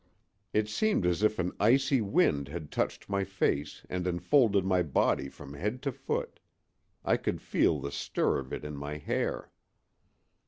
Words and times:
It 0.51 0.67
seemed 0.67 1.05
as 1.05 1.21
if 1.21 1.37
an 1.37 1.51
icy 1.59 2.01
wind 2.01 2.47
had 2.47 2.71
touched 2.71 3.07
my 3.07 3.23
face 3.23 3.85
and 3.87 4.07
enfolded 4.07 4.65
my 4.65 4.81
body 4.81 5.29
from 5.29 5.53
head 5.53 5.83
to 5.83 5.91
foot; 5.91 6.39
I 7.05 7.17
could 7.17 7.39
feel 7.39 7.79
the 7.79 7.91
stir 7.91 8.39
of 8.39 8.51
it 8.51 8.65
in 8.65 8.75
my 8.75 8.97
hair. 8.97 9.51